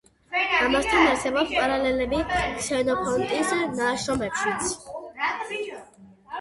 ამასთან, 0.67 1.03
არსებობს 1.09 1.53
პარალელები 1.57 2.23
ქსენოფონტის 2.39 3.55
ნაშრომებშიც. 3.77 4.75